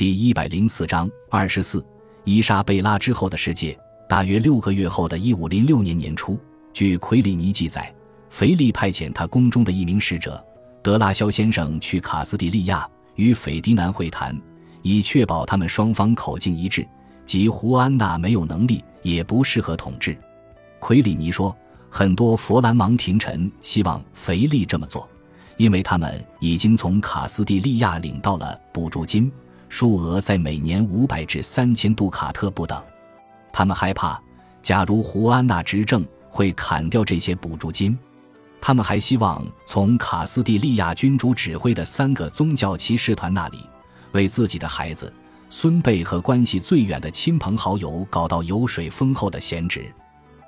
[0.00, 1.84] 第一百零四章二十四，
[2.24, 3.78] 伊莎贝拉之后的世界。
[4.08, 6.40] 大约六个月后的一五零六年年初，
[6.72, 7.94] 据奎里尼记载，
[8.30, 10.42] 腓力派遣他宫中的一名使者
[10.82, 14.34] 德拉肖先生去卡斯蒂利亚与斐迪南会谈，
[14.80, 16.88] 以确保他们双方口径一致，
[17.26, 20.16] 即胡安娜没有能力，也不适合统治。
[20.78, 21.54] 奎里尼说，
[21.90, 25.06] 很多佛兰芒廷臣希望腓力这么做，
[25.58, 29.30] 因为他们已经从卡斯蒂利亚领到了补助金。
[29.70, 32.82] 数额在每年五百至三千杜卡特不等，
[33.52, 34.20] 他们害怕，
[34.60, 37.96] 假如胡安娜执政会砍掉这些补助金。
[38.60, 43.64] 他们还希望从卡斯蒂利亚君主指挥的三个宗教骑士团那里，
[44.10, 45.10] 为自己的孩子、
[45.48, 49.90] 孙辈和关系最远的亲朋好友搞到油水丰厚的闲职。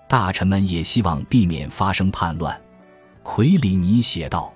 [0.09, 2.61] 大臣们也希望避免发生叛乱。
[3.23, 4.53] 奎里尼写道：“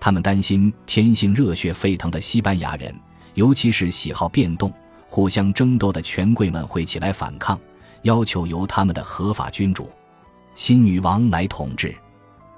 [0.00, 2.92] 他们担心天性热血沸腾的西班牙人。”
[3.38, 4.72] 尤其是喜好变动、
[5.06, 7.56] 互相争斗的权贵们会起来反抗，
[8.02, 9.88] 要求由他们的合法君主——
[10.56, 11.94] 新女王来统治。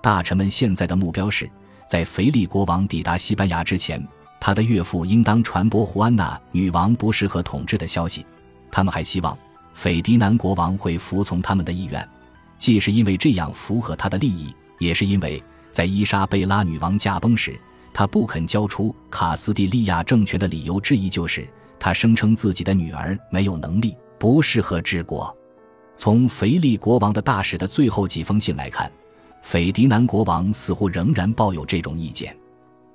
[0.01, 1.47] 大臣们现在的目标是
[1.87, 4.03] 在腓力国王抵达西班牙之前，
[4.41, 8.25] 他的岳父应当传播胡安娜女王不适合统治的消息。
[8.73, 9.37] 他们还希望
[9.75, 12.09] 斐迪南国王会服从他们的意愿，
[12.57, 17.61] 既是因为这样符合他的利益，也是因为在伊莎贝拉女王驾崩时。
[17.93, 21.47] 他不肯交出卡斯蒂利亚政权的理由之一，就是
[21.79, 25.37] 他声称自己的女儿没有能力，不适合治国。
[25.97, 28.91] 从腓力国王的大使的最后几封信来看，
[29.43, 32.35] 斐迪南国王似乎仍然抱有这种意见。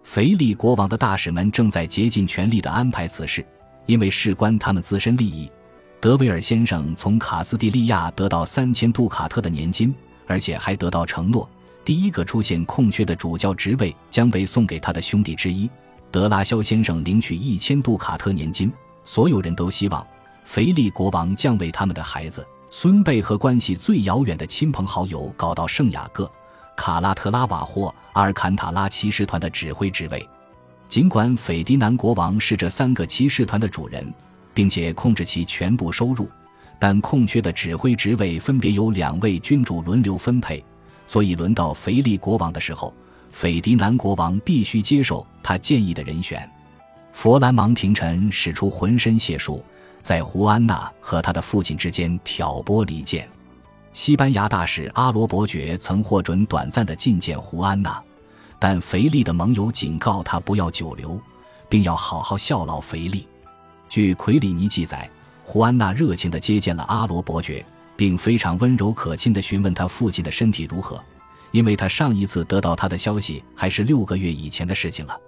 [0.04, 3.46] 腓力国王的大使们正在竭尽全力地安排此事，
[3.86, 5.52] 因为事关他们自身利益。
[6.00, 9.94] 德维尔先生从卡斯蒂利亚得到三千杜卡特的年金，
[10.28, 11.50] 而且还得到承诺。
[11.86, 15.70] 第一个出现空缺的主教职位将被送给他的兄弟之一
[16.10, 18.74] 德拉肖先生领取一千杜卡特年金。
[19.04, 20.06] 所有人都希望
[20.44, 26.30] 腓力国王将为他们的孩子、孙辈和关系最遥远的亲朋好友搞到圣雅各、
[26.76, 30.28] 卡拉特拉瓦或阿尔坎塔拉骑士团的指挥职位。
[30.88, 34.12] 尽管斐迪南国王是这三个骑士团的主人，
[34.56, 36.28] 并且控制其全部收入，
[36.80, 40.64] 但空缺的指挥职位分别由两位君主轮流分配。
[41.08, 42.94] 所以，轮到腓力国王的时候，
[43.32, 46.50] 斐迪南国王必须接受他建议的人选。
[47.12, 49.64] 佛兰芒廷臣使出浑身解数，
[50.02, 53.28] 在胡安娜和他的父亲之间挑拨离间。
[53.94, 58.04] 西班牙大使阿罗伯爵曾获准短暂的觐见胡安娜，
[58.60, 61.18] 但腓力的盟友警告他不要久留，
[61.70, 63.28] 并要好好效劳腓力。
[63.88, 65.10] 据奎里尼记载，
[65.44, 67.66] 胡安娜热情地接见了阿罗伯爵。
[67.96, 71.04] 并非常温柔可亲地询问他父亲的身体如何，
[71.52, 75.20] 因为他上一次得到他的消息还是六个月以前的事情了。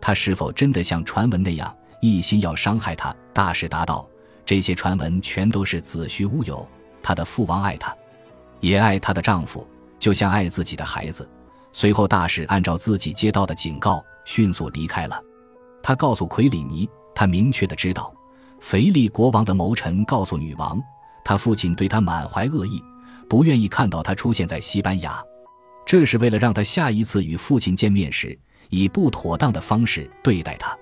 [0.00, 3.14] 他是否真的像传闻那样一心要伤害他？
[3.32, 4.06] 大使答道
[4.44, 6.66] ：“这些传闻全都是子虚乌有。
[7.02, 7.96] 他的父王爱他，
[8.60, 9.66] 也爱她的丈夫，
[9.98, 11.28] 就像爱自己的孩子。”
[11.72, 15.20] 随后，大使按照自己接到的警告迅速离开了。
[15.82, 18.12] 他告诉奎里尼，他明确的知道，
[18.60, 20.82] 腓力国王的谋臣告诉女王。
[21.26, 22.80] 他父亲对他满怀恶意，
[23.28, 25.20] 不愿意看到他出现在西班牙，
[25.84, 28.38] 这是为了让他下一次与父亲见面时
[28.70, 30.78] 以不妥当的方式对待他。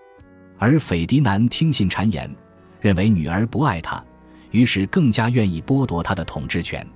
[0.59, 2.31] 而斐迪南听信谗言，
[2.79, 4.05] 认为女儿不爱他，
[4.51, 6.87] 于是更加愿意剥夺他的统治权。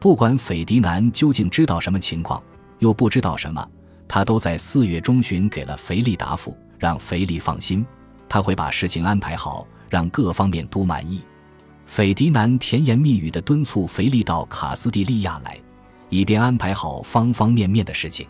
[0.00, 2.42] 不管斐迪南究竟知道什么情况，
[2.80, 3.64] 又不知道什么，
[4.08, 7.86] 他都在四月中旬给了腓力答复，让腓力放心，
[8.28, 11.22] 他会把事情安排好，让各方面都满意。
[11.90, 15.58] 斐迪南甜言蜜语地敦促腓力到卡斯蒂利亚来，
[16.08, 18.28] 以便安排好方方面面的事情。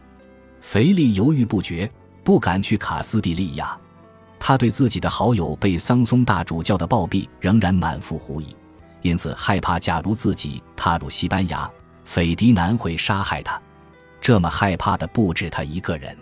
[0.63, 1.89] 腓力犹豫不决，
[2.25, 3.79] 不敢去卡斯蒂利亚。
[4.39, 8.57] 他对自己的好友被桑松大主教的暴毙仍然满腹狐疑，
[9.03, 11.71] 因此害怕，假如自己踏入西班牙，
[12.03, 13.61] 斐迪南会杀害他。
[14.23, 16.17] 这么害怕的不止他一个人。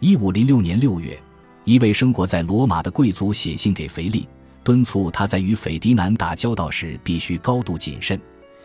[0.00, 1.22] 一五零六年六月，
[1.64, 4.26] 一位生活在罗马的贵族写信给腓力。
[4.64, 8.20] 敦促他在与斐迪南打交道时必须高度谨慎，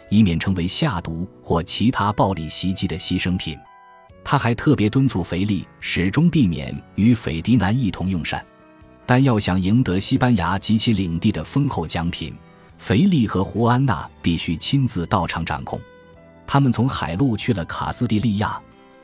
[0.10, 3.58] 以免成为下毒或其他暴力袭击的牺牲品。
[4.24, 8.46] 他还特别敦促腓力始终避免与斐迪南一同用膳，
[9.06, 12.36] 但要想赢得西班牙及其领地的丰厚奖品，
[12.78, 15.80] 腓力和胡安娜必须亲自到场掌控。
[16.46, 18.60] 他们从海路去了卡斯蒂利亚，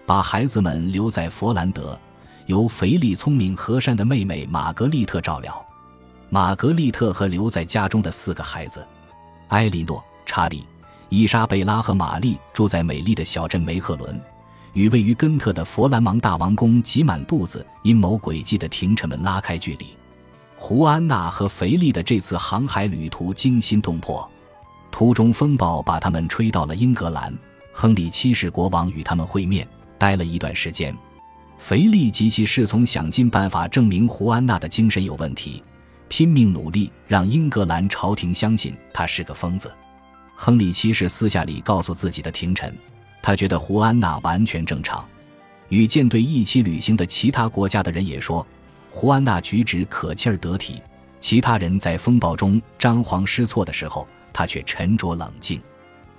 [0.06, 1.98] 把孩子们留在佛兰德，
[2.46, 5.66] 由腓力聪明和善的妹妹玛格丽特照料。
[6.34, 8.84] 玛格丽特和留在家中的四个孩子，
[9.50, 10.66] 埃莉诺、查理、
[11.10, 14.20] 伊莎贝拉和玛丽住在美丽的小镇梅赫伦，
[14.74, 19.86] 与位于根特的佛兰芒大王宫挤满肚子、阴谋诡计的廷臣们拉开距离。
[20.56, 24.28] 胡安娜和腓力的这次航海旅途惊心动魄，
[24.90, 27.32] 途中风暴把他们吹到了英格兰。
[27.72, 29.68] 亨利七世国王与他们会面，
[30.00, 30.98] 待了一段时间。
[31.60, 35.64] 腓力及其侍从想尽办法证明胡安娜的精神有问题，
[36.08, 39.72] 拼命努力让英格兰朝廷相信他是个疯子。
[40.36, 42.76] 亨利七世私下里告诉自己的廷臣，
[43.22, 45.04] 他觉得胡安娜完全正常。
[45.70, 48.46] 与舰队一起旅行的其他国家的人也说，
[48.92, 50.82] 胡安娜举止可气儿得体。
[51.20, 55.62] 其他人在风暴中张皇失措的时候，他却沉着冷静。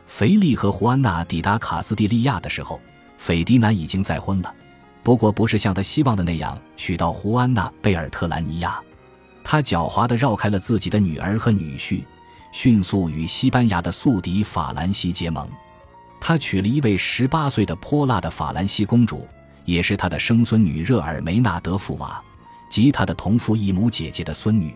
[0.07, 2.81] 腓力和胡安娜抵达卡斯蒂利亚的时候，
[3.19, 4.55] 斐迪南已经再婚了，
[5.03, 8.83] 不过不是像他希望的那样娶到胡安娜·贝尔特兰尼亚。
[9.45, 12.03] 他狡猾地绕开了自己的女儿和女婿。
[12.51, 15.49] 迅速与西班牙的宿敌法兰西结盟，
[16.21, 19.27] 他娶了一位十八岁的泼辣的法兰西公主，
[19.65, 22.23] 也是他的生孙女热尔梅纳德福瓦
[22.71, 24.73] 及他的同父异母姐姐的孙女。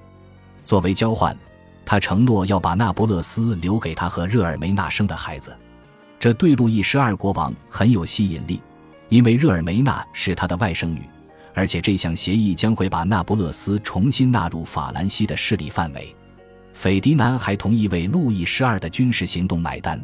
[0.65, 1.39] 作为交换，
[1.87, 5.57] 他承诺要把那不勒斯留给他和热尔梅纳生的孩子。
[6.19, 8.61] 这对路易十二国王很有吸引力，
[9.09, 11.09] 因为热尔梅纳是他的外甥女，
[11.59, 16.15] 而且这项协议将会把那不勒斯重新纳入法兰西的势力范围。
[16.73, 20.01] 斐迪南还同意为路易十二的军事行动买单。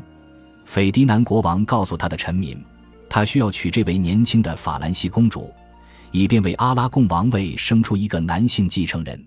[0.65, 2.61] 斐迪南国王告诉他的臣民，
[3.09, 5.55] 他需要娶这位年轻的法兰西公主，
[6.11, 9.25] 以便为阿拉贡王位生出一个男性继承人。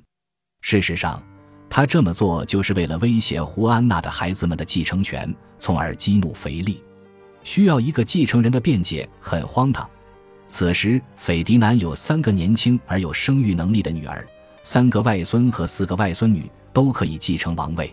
[0.59, 1.23] 事实上，
[1.69, 6.83] 他这么做就是为了威胁胡安娜的孩子们的继承权，从而激怒腓力。
[7.45, 9.89] 需要一个继承人的辩解很荒唐。
[10.47, 14.25] 此时，斐迪南有三个年轻而有生育能力的女儿，
[14.63, 16.49] 三个外孙和四个外孙女。
[16.73, 17.91] 都可以继承王位，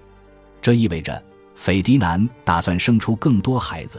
[0.61, 1.23] 这意味着
[1.55, 3.99] 斐迪南打算生出更多孩子，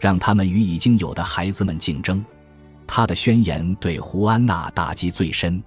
[0.00, 2.24] 让他们与已经有的孩子们竞争。
[2.88, 5.62] 他的宣言对胡安娜打击最深，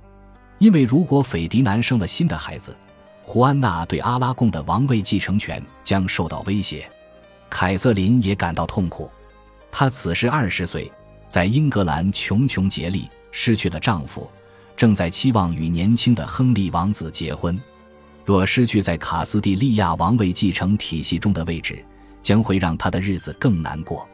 [0.57, 2.75] 因为如果斐迪南生了新的孩子，
[3.23, 6.85] 胡安娜对阿拉贡的王位继承权将受到威胁。
[7.49, 9.09] 凯瑟琳也感到痛苦，
[9.71, 10.91] 她此时二十岁，
[11.29, 14.27] 在英格兰穷穷竭力，失去了丈夫，
[14.75, 17.57] 正在期望与年轻的亨利王子结婚。
[18.25, 21.85] 若失去在卡斯蒂利亚王位继承体系中的位置，
[22.23, 24.09] 将会让他的日子更难过。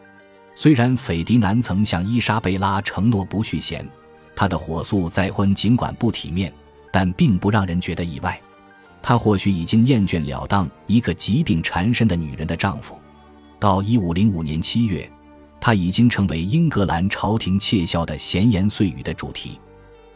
[0.53, 3.87] 虽然斐迪南曾向伊莎贝拉承诺不续弦，
[4.35, 6.51] 他的火速再婚尽管不体面，
[6.91, 8.37] 但并不让人觉得意外。
[9.01, 12.99] 他或许已经厌倦了当一个疾病缠身的女人的丈夫。
[13.59, 15.09] 到一五零五年七月，
[15.65, 19.59] 他已经成为英格兰朝廷窃笑的闲言碎语的主题。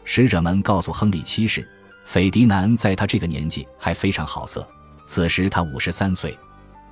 [0.04, 1.68] 使者们告诉亨利七世。
[2.04, 4.64] 斐迪南在他这个年纪还非常好色，
[5.04, 6.38] 此时他五十三岁。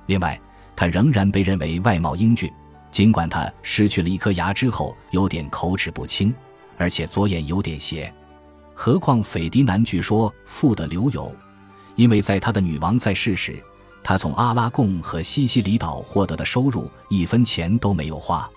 [0.07, 0.37] 另外，
[0.75, 2.51] 他仍然被认为外貌英俊，
[2.91, 6.35] 尽管他失去了一颗牙之后有点口齿不清，
[6.77, 8.13] 而且左眼有点斜。
[8.73, 11.33] 何况斐迪南据说富得流油，
[11.95, 13.63] 因为在他的女王在世时，
[14.09, 18.49] 他从阿拉贡和西西里岛获得的收入一分钱都没有花。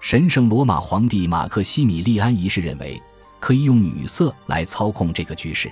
[0.00, 3.00] 神圣罗马皇帝马克西米利安一世认为
[3.38, 5.70] 可以用女色来操控这个局势。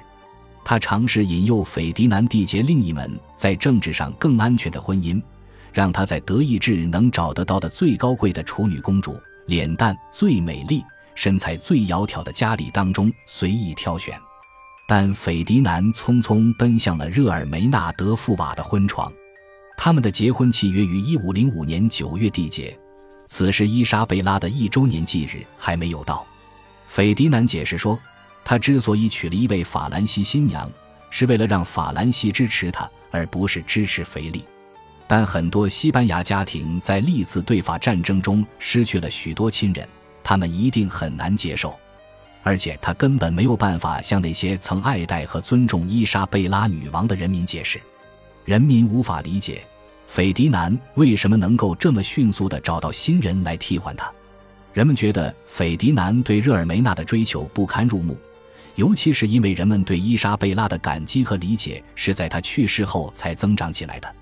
[0.65, 5.21] 他尝试引诱斐迪南缔结另一门在政治上更安全的婚姻，
[5.73, 10.85] 让他在德意志能找得到的最高贵的处女公主、脸蛋最美丽、
[11.17, 14.17] 身材最窈窕的家里当中随意挑选。
[14.87, 19.13] 但斐迪南匆匆奔向了热尔梅纳德富瓦的婚床，
[19.77, 22.79] 他们的结婚契约于一五零五年九月缔结。
[23.27, 26.25] 此时伊莎贝拉的一周年忌日还没有到。
[26.87, 27.99] 斐迪南解释说。
[28.49, 30.71] 他之所以娶了一位法兰西新娘，
[31.11, 34.45] 是为了让法兰西支持他，而不是支持腓力。
[35.09, 39.89] 但很多西班牙家庭在历次对法战争中失去了许多亲人，
[40.23, 41.77] 他们一定很难接受。
[42.47, 47.81] 而且他根本没有办法向那些曾爱戴和尊重伊莎贝拉女王的人民解释，
[48.45, 49.67] 人民无法理解
[50.07, 54.09] 斐迪南为什么能够这么迅速地找到新人来替换他。
[54.73, 58.17] 人们觉得斐迪南对热尔梅纳的追求不堪入目。
[58.77, 64.15] 尤其是因为人们对伊莎贝拉的感激和理解是在他去世后才增长起来的。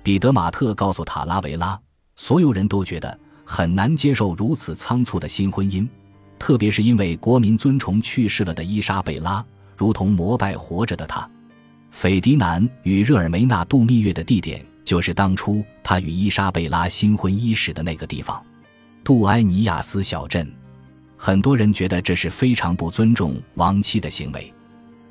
[0.00, 1.76] 彼得马特告诉塔拉维拉，
[2.14, 5.88] 所有人都觉得很难接受如此仓促的新婚姻，
[6.38, 9.44] 特别是因为国民尊崇去世了的伊莎贝拉，
[9.76, 11.28] 如同膜拜活着的他。
[11.90, 18.42] 斐迪南与热尔梅纳度蜜月的地点，就是当初他与伊莎贝拉新婚伊始的那个地方——
[19.04, 20.52] 杜埃尼亚斯小镇。
[21.16, 24.52] 很多人觉得这是非常不尊重亡妻的行为。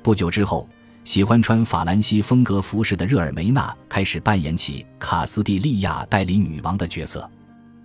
[0.02, 0.68] 不久之后，
[1.02, 7.28] 喜欢穿法兰西风格服饰的热尔梅纳开始扮演起卡斯蒂利亚代理女王的角色。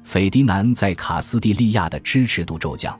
[0.04, 3.00] 斐迪南在卡斯蒂利亚的支持度骤降。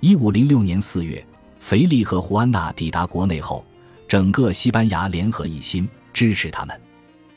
[0.00, 1.24] 一五零六年四月，
[1.58, 3.64] 腓力和胡安娜抵达国内后，
[4.06, 6.80] 整个西班牙联合一心支持他们。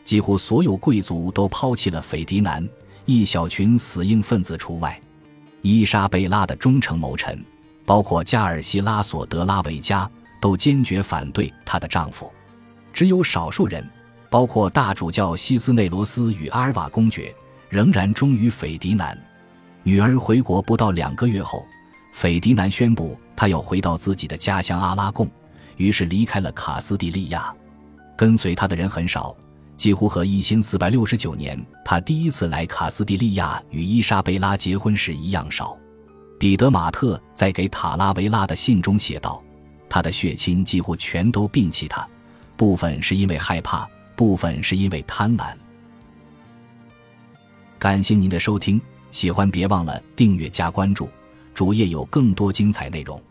[0.04, 2.68] 几乎所有贵族都抛弃了斐迪南，
[3.06, 5.00] 一小群死硬分子除外。
[5.64, 7.44] 伊莎贝拉的忠诚谋臣，
[7.84, 10.08] 包括加尔西拉索德拉维加，
[10.40, 12.32] 都坚决反对她的丈夫。
[12.94, 13.84] 只有少数人，
[14.30, 17.34] 包括大主教西斯内罗斯与阿尔瓦公爵，
[17.70, 19.20] 仍然忠于斐迪南。
[19.82, 21.66] 女儿回国不到两个月后，
[22.12, 25.30] 斐迪南宣布他要回到自己的家乡阿拉贡，
[25.78, 27.54] 于是离开了卡斯蒂利亚。
[28.16, 29.36] 跟随他的人很少。
[29.78, 35.76] 几乎和一千四百六十九年他第一次来卡斯蒂利亚与伊莎贝拉结婚时一样少。
[36.40, 39.42] 彼得马特在给塔拉维拉的信中写道
[39.90, 42.08] ：“他的血亲几乎全都摒弃他，
[42.56, 45.52] 部分是因为害怕，部分是因为贪婪。”
[47.80, 51.10] 感谢您的收听，喜欢别忘了订阅加关注，
[51.54, 53.22] 主页有更多精彩内容。